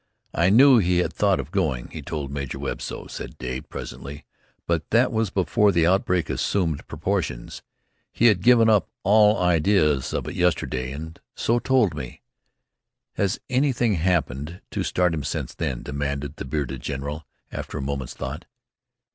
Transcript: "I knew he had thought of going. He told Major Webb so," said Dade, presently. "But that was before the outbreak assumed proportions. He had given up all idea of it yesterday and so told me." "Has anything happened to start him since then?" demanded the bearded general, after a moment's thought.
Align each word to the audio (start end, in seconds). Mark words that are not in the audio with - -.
"I 0.33 0.49
knew 0.49 0.79
he 0.79 0.97
had 0.97 1.13
thought 1.13 1.39
of 1.39 1.51
going. 1.51 1.89
He 1.91 2.01
told 2.01 2.31
Major 2.31 2.57
Webb 2.57 2.81
so," 2.81 3.05
said 3.05 3.37
Dade, 3.37 3.69
presently. 3.69 4.25
"But 4.65 4.89
that 4.89 5.11
was 5.11 5.29
before 5.29 5.71
the 5.71 5.85
outbreak 5.85 6.27
assumed 6.27 6.87
proportions. 6.87 7.61
He 8.11 8.25
had 8.25 8.41
given 8.41 8.67
up 8.67 8.89
all 9.03 9.39
idea 9.39 9.87
of 9.91 10.27
it 10.27 10.33
yesterday 10.33 10.91
and 10.91 11.19
so 11.35 11.59
told 11.59 11.93
me." 11.93 12.23
"Has 13.13 13.39
anything 13.47 13.93
happened 13.93 14.61
to 14.71 14.81
start 14.81 15.13
him 15.13 15.23
since 15.23 15.53
then?" 15.53 15.83
demanded 15.83 16.37
the 16.37 16.45
bearded 16.45 16.81
general, 16.81 17.27
after 17.51 17.77
a 17.77 17.81
moment's 17.83 18.15
thought. 18.15 18.45